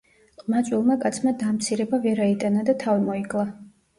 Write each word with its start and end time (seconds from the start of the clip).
ყმაწვილმა 0.43 0.95
კაცმა 1.03 1.33
დამცირება 1.43 2.01
ვერ 2.07 2.21
აიტანა 2.27 2.65
და 2.71 2.77
თავი 2.87 3.07
მოიკლა. 3.11 3.47